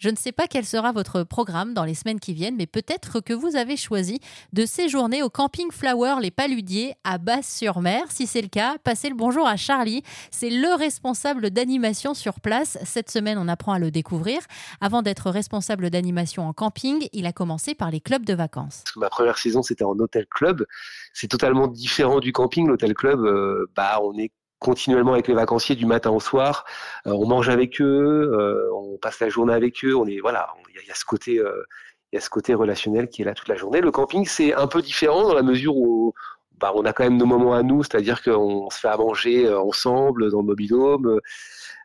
Je 0.00 0.08
ne 0.08 0.16
sais 0.16 0.32
pas 0.32 0.46
quel 0.46 0.64
sera 0.64 0.92
votre 0.92 1.24
programme 1.24 1.74
dans 1.74 1.84
les 1.84 1.92
semaines 1.92 2.20
qui 2.20 2.32
viennent, 2.32 2.56
mais 2.56 2.66
peut-être 2.66 3.20
que 3.20 3.34
vous 3.34 3.54
avez 3.54 3.76
choisi 3.76 4.18
de 4.54 4.64
séjourner 4.64 5.22
au 5.22 5.28
camping 5.28 5.70
Flower 5.70 6.14
Les 6.22 6.30
Paludiers 6.30 6.94
à 7.04 7.18
Basse-sur-Mer. 7.18 8.04
Si 8.08 8.26
c'est 8.26 8.40
le 8.40 8.48
cas, 8.48 8.78
passez 8.82 9.10
le 9.10 9.14
bonjour 9.14 9.46
à 9.46 9.56
Charlie. 9.56 10.02
C'est 10.30 10.48
le 10.48 10.74
responsable 10.74 11.50
d'animation 11.50 12.14
sur 12.14 12.40
place. 12.40 12.78
Cette 12.82 13.10
semaine, 13.10 13.36
on 13.36 13.46
apprend 13.46 13.74
à 13.74 13.78
le 13.78 13.90
découvrir. 13.90 14.40
Avant 14.80 15.02
d'être 15.02 15.28
responsable 15.28 15.90
d'animation 15.90 16.48
en 16.48 16.54
camping, 16.54 17.06
il 17.12 17.26
a 17.26 17.34
commencé 17.34 17.74
par 17.74 17.90
les 17.90 18.00
clubs 18.00 18.24
de 18.24 18.32
vacances. 18.32 18.84
Ma 18.96 19.10
première 19.10 19.36
saison, 19.36 19.60
c'était 19.60 19.84
en 19.84 19.98
hôtel 19.98 20.24
club. 20.30 20.64
C'est 21.12 21.28
totalement 21.28 21.68
différent 21.68 22.20
du 22.20 22.32
camping. 22.32 22.66
L'hôtel 22.66 22.94
club, 22.94 23.20
euh, 23.20 23.70
bah, 23.76 23.98
on 24.02 24.16
est 24.16 24.32
continuellement 24.60 25.14
avec 25.14 25.26
les 25.26 25.34
vacanciers 25.34 25.74
du 25.74 25.86
matin 25.86 26.10
au 26.10 26.20
soir. 26.20 26.64
Euh, 27.06 27.12
on 27.12 27.26
mange 27.26 27.48
avec 27.48 27.80
eux, 27.80 28.30
euh, 28.32 28.70
on 28.74 28.98
passe 28.98 29.18
la 29.18 29.28
journée 29.28 29.54
avec 29.54 29.84
eux. 29.84 29.96
On 29.96 30.06
est 30.06 30.20
voilà, 30.20 30.54
il 30.68 30.86
y, 30.86 30.90
a 30.90 30.94
ce 30.94 31.04
côté, 31.04 31.38
euh, 31.38 31.64
il 32.12 32.16
y 32.16 32.18
a 32.18 32.20
ce 32.20 32.30
côté 32.30 32.54
relationnel 32.54 33.08
qui 33.08 33.22
est 33.22 33.24
là 33.24 33.34
toute 33.34 33.48
la 33.48 33.56
journée. 33.56 33.80
Le 33.80 33.90
camping 33.90 34.26
c'est 34.26 34.54
un 34.54 34.68
peu 34.68 34.82
différent 34.82 35.24
dans 35.24 35.34
la 35.34 35.42
mesure 35.42 35.76
où 35.76 36.12
bah, 36.60 36.72
on 36.76 36.84
a 36.84 36.92
quand 36.92 37.04
même 37.04 37.16
nos 37.16 37.26
moments 37.26 37.54
à 37.54 37.62
nous, 37.62 37.82
c'est-à-dire 37.82 38.22
qu'on 38.22 38.68
se 38.70 38.78
fait 38.78 38.88
à 38.88 38.96
manger 38.96 39.52
ensemble 39.52 40.30
dans 40.30 40.40
le 40.40 40.46
mobilhome. 40.46 41.20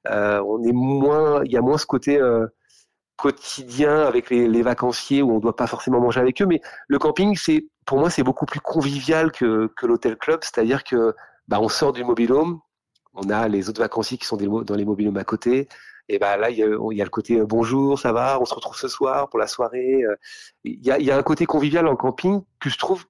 on 0.05 0.63
est 0.63 0.73
moins, 0.73 1.41
il 1.45 1.51
y 1.51 1.57
a 1.57 1.61
moins 1.61 1.77
ce 1.77 1.85
côté 1.85 2.19
quotidien 3.15 4.01
avec 4.01 4.29
les, 4.29 4.61
vacanciers 4.61 5.21
où 5.21 5.31
on 5.31 5.35
ne 5.35 5.39
doit 5.39 5.55
pas 5.55 5.67
forcément 5.67 6.01
manger 6.01 6.19
avec 6.19 6.41
eux. 6.41 6.45
Mais 6.45 6.59
le 6.89 6.99
camping, 6.99 7.37
c'est 7.37 7.65
pour 7.85 7.99
moi, 7.99 8.09
c'est 8.09 8.23
beaucoup 8.23 8.45
plus 8.45 8.59
convivial 8.59 9.31
que, 9.31 9.71
que 9.77 9.85
l'hôtel 9.85 10.17
club, 10.17 10.39
c'est-à-dire 10.41 10.83
que 10.83 11.15
bah, 11.47 11.59
on 11.61 11.69
sort 11.69 11.93
du 11.93 12.03
mobilhome, 12.03 12.59
on 13.15 13.29
a 13.29 13.47
les 13.47 13.69
autres 13.69 13.81
vacanciers 13.81 14.17
qui 14.17 14.25
sont 14.25 14.37
dans 14.37 14.75
les 14.75 14.85
mobilhomes 14.85 15.17
à 15.17 15.23
côté. 15.23 15.67
Et 16.07 16.19
bah 16.19 16.37
là, 16.37 16.51
il 16.51 16.57
y 16.57 16.63
a, 16.63 16.67
le 16.67 17.09
côté 17.09 17.39
euh, 17.39 17.45
bonjour, 17.45 17.99
ça 17.99 18.11
va, 18.13 18.39
on 18.39 18.45
se 18.45 18.53
retrouve 18.53 18.77
ce 18.77 18.87
soir 18.87 19.29
pour 19.29 19.39
la 19.39 19.47
soirée. 19.47 20.03
Euh. 20.03 20.15
Il 20.63 20.85
y 20.85 21.11
a, 21.11 21.17
un 21.17 21.23
côté 21.23 21.45
convivial 21.45 21.87
en 21.87 21.95
camping 21.95 22.43
que 22.59 22.69
je 22.69 22.77
trouve 22.77 23.05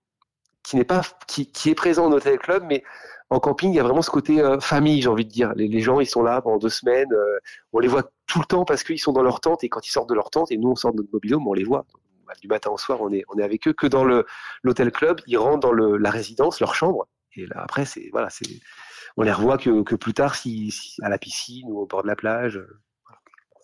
qui 0.63 0.77
n'est 0.77 0.85
pas 0.85 1.01
qui, 1.27 1.51
est 1.65 1.75
présent 1.75 2.05
en 2.05 2.11
hôtel 2.11 2.39
club, 2.39 2.63
mais 2.67 2.83
en 3.29 3.39
camping, 3.39 3.71
il 3.71 3.75
y 3.75 3.79
a 3.79 3.83
vraiment 3.83 4.01
ce 4.01 4.09
côté 4.09 4.39
euh, 4.39 4.59
famille, 4.59 5.01
j'ai 5.01 5.09
envie 5.09 5.25
de 5.25 5.29
dire. 5.31 5.51
Les, 5.55 5.81
gens, 5.81 5.99
ils 5.99 6.07
sont 6.07 6.23
là 6.23 6.41
pendant 6.41 6.57
deux 6.57 6.69
semaines. 6.69 7.09
on 7.73 7.79
les 7.79 7.87
voit 7.87 8.09
tout 8.27 8.39
le 8.39 8.45
temps 8.45 8.63
parce 8.63 8.83
qu'ils 8.83 8.99
sont 8.99 9.11
dans 9.11 9.23
leur 9.23 9.41
tente 9.41 9.63
et 9.63 9.69
quand 9.69 9.85
ils 9.85 9.91
sortent 9.91 10.09
de 10.09 10.15
leur 10.15 10.29
tente 10.29 10.51
et 10.51 10.57
nous 10.57 10.69
on 10.69 10.75
sort 10.75 10.93
de 10.93 10.97
notre 10.97 11.09
mobilhome, 11.11 11.47
on 11.47 11.53
les 11.53 11.65
voit. 11.65 11.85
Bah, 12.25 12.33
du 12.41 12.47
matin 12.47 12.71
au 12.71 12.77
soir, 12.77 12.99
on 13.01 13.11
est 13.11 13.43
avec 13.43 13.67
eux. 13.67 13.73
Que 13.73 13.87
dans 13.87 14.05
l'hôtel 14.63 14.91
club, 14.91 15.19
ils 15.27 15.37
rentrent 15.37 15.67
dans 15.67 15.73
la 15.73 16.09
résidence, 16.09 16.59
leur 16.59 16.73
chambre, 16.73 17.07
et 17.35 17.45
là 17.45 17.57
après 17.57 17.85
c'est 17.85 18.09
voilà 18.11 18.29
c'est 18.29 18.47
on 19.17 19.23
les 19.23 19.31
revoit 19.31 19.57
que, 19.57 19.83
que 19.83 19.95
plus 19.95 20.13
tard, 20.13 20.35
si, 20.35 20.73
à 21.01 21.09
la 21.09 21.17
piscine 21.17 21.69
ou 21.69 21.79
au 21.79 21.85
bord 21.85 22.03
de 22.03 22.07
la 22.07 22.15
plage. 22.15 22.61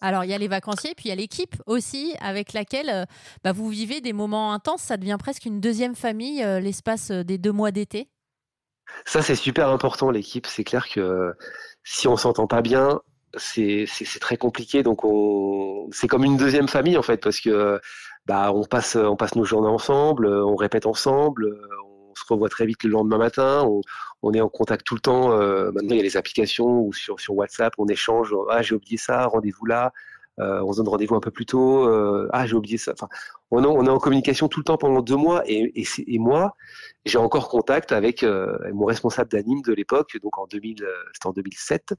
Alors, 0.04 0.24
il 0.24 0.32
y 0.32 0.34
a 0.34 0.38
les 0.38 0.48
vacanciers, 0.48 0.96
puis 0.96 1.06
il 1.06 1.10
y 1.10 1.12
a 1.12 1.16
l'équipe 1.16 1.56
aussi, 1.68 2.16
avec 2.20 2.54
laquelle 2.54 2.90
euh, 2.90 3.06
bah, 3.44 3.52
vous 3.52 3.70
vivez 3.70 4.02
des 4.02 4.14
moments 4.14 4.52
intenses. 4.52 4.82
Ça 4.82 4.98
devient 4.98 5.18
presque 5.20 5.46
une 5.46 5.62
deuxième 5.62 5.96
famille, 5.96 6.44
euh, 6.44 6.60
l'espace 6.60 7.12
euh, 7.12 7.24
des 7.24 7.38
deux 7.38 7.52
mois 7.52 7.70
d'été. 7.70 8.10
Ça, 9.06 9.22
c'est 9.22 9.36
super 9.36 9.70
important, 9.70 10.10
l'équipe. 10.10 10.48
C'est 10.48 10.64
clair 10.64 10.90
que 10.90 11.34
si 11.84 12.08
on 12.08 12.18
s'entend 12.18 12.48
pas 12.48 12.64
bien, 12.64 13.00
c'est 13.38 13.86
très 14.20 14.38
compliqué. 14.38 14.82
Donc, 14.82 15.06
on, 15.06 15.88
c'est 15.92 16.08
comme 16.08 16.26
une 16.26 16.36
deuxième 16.36 16.68
famille, 16.68 16.98
en 16.98 17.04
fait, 17.04 17.18
parce 17.18 17.40
que 17.40 17.80
bah, 18.26 18.52
on, 18.52 18.64
passe, 18.64 18.96
on 18.96 19.16
passe 19.16 19.36
nos 19.36 19.46
journées 19.46 19.70
ensemble, 19.70 20.28
on 20.28 20.56
répète 20.56 20.88
ensemble, 20.88 21.60
on 21.86 21.91
se 22.22 22.34
revoit 22.34 22.50
très 22.50 22.66
vite 22.66 22.84
le 22.84 22.92
lendemain 22.92 23.18
matin, 23.18 23.68
on, 24.22 24.34
est 24.34 24.42
en 24.42 24.50
contact 24.50 24.86
tout 24.86 24.96
le 24.96 25.02
temps. 25.02 25.32
Euh, 25.34 25.72
maintenant, 25.72 25.92
il 25.92 25.98
y 25.98 26.00
a 26.00 26.04
les 26.04 26.18
applications 26.18 26.82
ou 26.82 26.94
sur, 26.94 27.20
sur 27.20 27.36
WhatsApp, 27.36 27.74
on 27.78 27.88
échange. 27.88 28.34
Ah, 28.50 28.62
j'ai 28.62 28.76
oublié 28.76 28.98
ça, 28.98 29.26
rendez-vous 29.26 29.66
là. 29.66 29.94
Euh, 30.40 30.62
on 30.64 30.72
se 30.72 30.78
donne 30.78 30.88
rendez-vous 30.88 31.16
un 31.16 31.20
peu 31.20 31.32
plus 31.32 31.46
tôt. 31.46 31.88
Euh, 31.88 32.30
ah, 32.32 32.48
j'ai 32.48 32.56
oublié 32.56 32.78
ça. 32.78 32.94
Enfin, 32.94 33.08
on, 33.52 33.64
est 33.64 33.90
en 33.90 34.00
communication 34.00 34.48
tout 34.48 34.60
le 34.60 34.64
temps 34.64 34.78
pendant 34.78 35.02
deux 35.02 35.16
mois. 35.16 35.44
Et, 35.46 35.84
moi, 36.20 36.56
j'ai 37.06 37.18
encore 37.18 37.50
contact 37.50 37.92
avec 37.92 38.24
mon 38.24 38.86
responsable 38.86 39.30
d'anime 39.30 39.62
de 39.62 39.74
l'époque, 39.74 40.18
donc 40.22 40.38
en 40.38 40.48
2000, 40.48 40.86
c'était 41.14 41.28
en 41.28 41.34
2007 41.34 41.94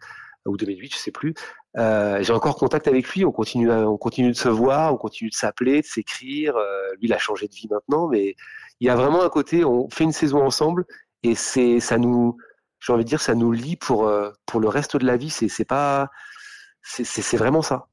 ou 0.47 0.56
2008, 0.56 0.94
je 0.94 0.98
sais 0.98 1.10
plus. 1.10 1.34
j'ai 1.76 2.32
encore 2.32 2.56
contact 2.56 2.88
avec 2.88 3.09
lui. 3.09 3.25
On 3.25 3.32
continue, 3.32 3.71
on 3.71 3.98
continue 3.98 4.31
de 4.31 4.37
se 4.37 4.48
voir, 4.48 4.94
on 4.94 4.97
continue 4.97 5.31
de 5.31 5.34
s'appeler, 5.34 5.82
de 5.82 5.87
s'écrire. 5.87 6.54
lui, 6.98 7.09
il 7.09 7.12
a 7.12 7.19
changé 7.19 7.48
de 7.48 7.54
vie 7.54 7.69
maintenant, 7.71 8.09
mais 8.09 8.37
il 8.81 8.87
y 8.87 8.91
a 8.91 8.97
vraiment 8.97 9.22
un 9.22 9.28
côté, 9.28 9.65
on 9.65 9.88
fait 9.91 10.04
une 10.04 10.12
saison 10.12 10.44
ensemble 10.44 10.87
et 11.22 11.34
c'est, 11.34 11.81
ça 11.81 11.98
nous, 11.98 12.37
j'ai 12.81 12.92
envie 12.92 13.04
de 13.04 13.09
dire, 13.09 13.21
ça 13.21 13.34
nous 13.34 13.53
lie 13.53 13.76
pour 13.76 14.09
euh, 14.09 14.31
pour 14.47 14.60
le 14.60 14.69
reste 14.69 14.97
de 14.97 15.06
la 15.06 15.16
vie. 15.16 15.31
C'est, 15.31 15.65
pas, 15.65 16.10
c'est 16.82 17.37
vraiment 17.37 17.62
ça. 17.62 17.88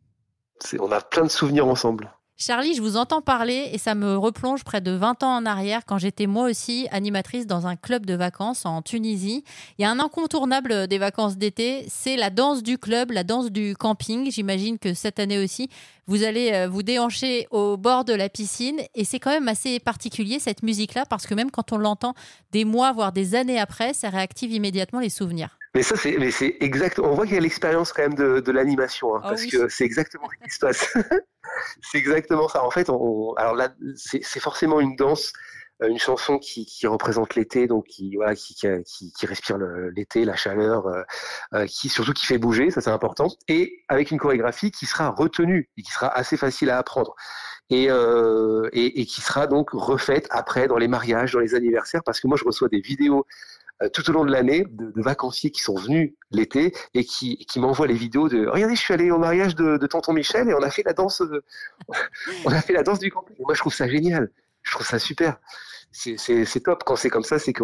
On 0.79 0.91
a 0.91 1.01
plein 1.01 1.23
de 1.23 1.29
souvenirs 1.29 1.67
ensemble. 1.67 2.11
Charlie, 2.41 2.73
je 2.73 2.81
vous 2.81 2.95
entends 2.95 3.21
parler 3.21 3.69
et 3.73 3.77
ça 3.77 3.95
me 3.95 4.17
replonge 4.17 4.63
près 4.63 4.79
de 4.79 4.91
20 4.91 5.23
ans 5.23 5.35
en 5.35 5.45
arrière 5.45 5.81
quand 5.85 5.97
j'étais 5.97 6.25
moi 6.25 6.49
aussi 6.49 6.87
animatrice 6.89 7.47
dans 7.47 7.67
un 7.67 7.75
club 7.75 8.05
de 8.05 8.13
vacances 8.13 8.65
en 8.65 8.81
Tunisie. 8.81 9.43
Il 9.77 9.81
y 9.81 9.85
a 9.85 9.91
un 9.91 9.99
incontournable 9.99 10.87
des 10.87 10.99
vacances 10.99 11.35
d'été, 11.35 11.83
c'est 11.89 12.15
la 12.15 12.29
danse 12.29 12.63
du 12.63 12.77
club, 12.77 13.11
la 13.11 13.25
danse 13.25 13.51
du 13.51 13.75
camping. 13.75 14.31
J'imagine 14.31 14.79
que 14.79 14.93
cette 14.93 15.19
année 15.19 15.37
aussi, 15.37 15.69
vous 16.09 16.23
allez 16.23 16.51
euh, 16.53 16.67
vous 16.67 16.81
déhancher 16.81 17.45
au 17.51 17.77
bord 17.77 18.03
de 18.03 18.13
la 18.13 18.29
piscine 18.29 18.81
et 18.95 19.05
c'est 19.05 19.19
quand 19.19 19.29
même 19.29 19.47
assez 19.47 19.79
particulier 19.79 20.39
cette 20.39 20.63
musique-là 20.63 21.05
parce 21.05 21.27
que 21.27 21.35
même 21.35 21.51
quand 21.51 21.71
on 21.71 21.77
l'entend 21.77 22.15
des 22.51 22.65
mois, 22.65 22.91
voire 22.93 23.11
des 23.11 23.35
années 23.35 23.59
après, 23.59 23.93
ça 23.93 24.09
réactive 24.09 24.51
immédiatement 24.51 24.99
les 24.99 25.09
souvenirs. 25.09 25.59
Mais 25.75 25.83
ça, 25.83 25.95
c'est, 25.95 26.17
mais 26.17 26.31
c'est 26.31 26.57
exact. 26.61 26.97
On 26.97 27.13
voit 27.13 27.25
qu'il 27.25 27.35
y 27.35 27.37
a 27.37 27.41
l'expérience 27.41 27.93
quand 27.93 28.01
même 28.01 28.15
de, 28.15 28.39
de 28.39 28.51
l'animation, 28.51 29.15
hein, 29.15 29.21
ah 29.23 29.29
parce 29.29 29.45
que 29.45 29.69
c'est 29.69 29.85
exactement 29.85 30.27
ce 30.33 30.43
qui 30.43 30.49
se 30.51 30.59
passe. 30.59 30.97
c'est 31.83 31.99
exactement 31.99 32.47
ça. 32.47 32.65
En 32.65 32.71
fait, 32.71 32.89
on, 32.89 33.33
alors 33.33 33.53
là, 33.53 33.69
c'est, 33.95 34.23
c'est 34.23 34.39
forcément 34.39 34.79
une 34.79 34.95
danse, 34.95 35.31
une 35.87 35.97
chanson 35.97 36.39
qui, 36.39 36.65
représente 36.85 37.35
l'été, 37.35 37.67
donc 37.67 37.85
qui, 37.85 38.15
voilà, 38.15 38.35
qui, 38.35 38.55
respire 39.23 39.57
l'été, 39.95 40.25
la 40.25 40.35
chaleur, 40.35 40.87
euh, 40.87 41.03
euh, 41.53 41.65
qui 41.67 41.89
surtout 41.89 42.13
qui 42.13 42.25
fait 42.25 42.37
bouger, 42.37 42.69
ça 42.71 42.81
c'est 42.81 42.89
important, 42.89 43.29
et 43.47 43.83
avec 43.87 44.11
une 44.11 44.17
chorégraphie 44.17 44.71
qui 44.71 44.85
sera 44.85 45.09
retenue 45.09 45.69
et 45.77 45.81
qui 45.81 45.91
sera 45.91 46.07
assez 46.07 46.37
facile 46.37 46.69
à 46.69 46.77
apprendre. 46.77 47.15
Et, 47.71 47.85
euh, 47.91 48.67
et, 48.73 49.05
qui 49.05 49.21
sera 49.21 49.45
donc 49.45 49.69
refaite 49.73 50.25
après 50.31 50.67
dans 50.67 50.77
les 50.77 50.87
mariages, 50.87 51.33
dans 51.33 51.39
les 51.39 51.53
anniversaires, 51.53 52.01
parce 52.03 52.19
que 52.19 52.27
moi 52.27 52.35
je 52.35 52.43
reçois 52.43 52.67
des 52.67 52.81
vidéos 52.81 53.27
euh, 53.81 53.89
tout 53.89 54.09
au 54.09 54.13
long 54.13 54.25
de 54.25 54.31
l'année 54.31 54.65
de, 54.69 54.91
de, 54.91 55.01
vacanciers 55.01 55.51
qui 55.51 55.61
sont 55.61 55.75
venus 55.75 56.13
l'été 56.31 56.73
et 56.93 57.05
qui, 57.05 57.37
qui 57.37 57.59
m'envoient 57.59 57.87
les 57.87 57.93
vidéos 57.93 58.27
de 58.27 58.45
regardez 58.47 58.75
je 58.75 58.81
suis 58.81 58.93
allé 58.93 59.09
au 59.09 59.17
mariage 59.17 59.55
de, 59.55 59.77
de 59.77 59.87
tonton 59.87 60.11
Michel 60.11 60.49
et 60.49 60.53
on 60.53 60.61
a 60.61 60.69
fait 60.69 60.83
la 60.83 60.91
danse 60.91 61.21
on 62.45 62.51
a 62.51 62.61
fait 62.61 62.73
la 62.73 62.83
danse 62.83 62.99
du 62.99 63.09
camping 63.09 63.37
moi 63.39 63.53
je 63.53 63.59
trouve 63.59 63.73
ça 63.73 63.87
génial 63.87 64.31
je 64.63 64.71
trouve 64.71 64.85
ça 64.85 64.99
super 64.99 65.39
c'est 65.91 66.63
top 66.63 66.83
quand 66.85 66.95
c'est 66.95 67.09
comme 67.09 67.23
ça 67.23 67.39
c'est 67.39 67.53
que 67.53 67.63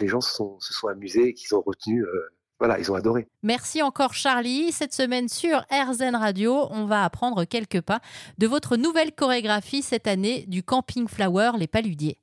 les 0.00 0.08
gens 0.08 0.20
se 0.20 0.34
sont, 0.34 0.58
se 0.60 0.74
sont 0.74 0.88
amusés 0.88 1.34
qu'ils 1.34 1.54
ont 1.54 1.62
retenu 1.62 2.02
euh, 2.02 2.32
voilà, 2.62 2.78
ils 2.78 2.92
ont 2.92 2.94
adoré. 2.94 3.26
Merci 3.42 3.82
encore 3.82 4.14
Charlie. 4.14 4.70
Cette 4.70 4.92
semaine 4.92 5.28
sur 5.28 5.64
RZN 5.72 6.14
Radio, 6.14 6.68
on 6.70 6.86
va 6.86 7.02
apprendre 7.02 7.44
quelques 7.44 7.80
pas 7.80 8.00
de 8.38 8.46
votre 8.46 8.76
nouvelle 8.76 9.12
chorégraphie 9.12 9.82
cette 9.82 10.06
année 10.06 10.44
du 10.46 10.62
Camping 10.62 11.08
Flower 11.08 11.52
Les 11.58 11.66
Paludiers. 11.66 12.18